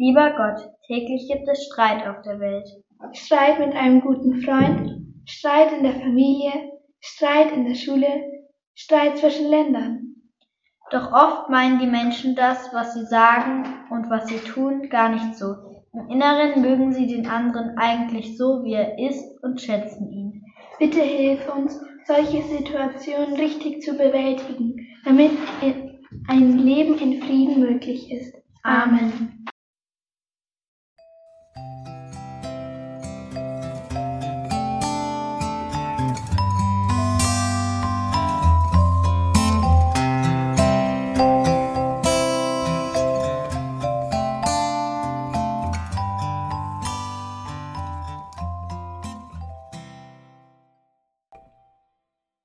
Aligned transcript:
Lieber 0.00 0.30
Gott, 0.30 0.66
täglich 0.86 1.28
gibt 1.30 1.46
es 1.46 1.66
Streit 1.66 2.08
auf 2.08 2.22
der 2.22 2.40
Welt. 2.40 2.66
Streit 3.12 3.58
mit 3.58 3.76
einem 3.76 4.00
guten 4.00 4.40
Freund, 4.40 4.90
Streit 5.26 5.74
in 5.74 5.82
der 5.82 5.92
Familie, 5.92 6.52
Streit 7.00 7.52
in 7.52 7.66
der 7.66 7.74
Schule, 7.74 8.08
Streit 8.74 9.18
zwischen 9.18 9.50
Ländern. 9.50 10.16
Doch 10.90 11.12
oft 11.12 11.50
meinen 11.50 11.80
die 11.80 11.86
Menschen 11.86 12.34
das, 12.34 12.72
was 12.72 12.94
sie 12.94 13.04
sagen 13.04 13.66
und 13.90 14.08
was 14.08 14.26
sie 14.26 14.38
tun, 14.38 14.88
gar 14.88 15.10
nicht 15.10 15.36
so. 15.36 15.54
Im 15.92 16.08
Inneren 16.08 16.62
mögen 16.62 16.94
sie 16.94 17.06
den 17.06 17.26
anderen 17.26 17.76
eigentlich 17.76 18.38
so, 18.38 18.64
wie 18.64 18.72
er 18.72 18.98
ist 18.98 19.22
und 19.42 19.60
schätzen 19.60 20.10
ihn. 20.10 20.42
Bitte 20.78 21.02
hilf 21.02 21.46
uns, 21.54 21.78
solche 22.06 22.40
Situationen 22.44 23.34
richtig 23.34 23.82
zu 23.82 23.92
bewältigen, 23.92 24.76
damit 25.04 25.32
ein 26.26 26.56
Leben 26.56 26.96
in 26.96 27.22
Frieden 27.22 27.60
möglich 27.60 28.10
ist. 28.10 28.34
Amen. 28.62 29.39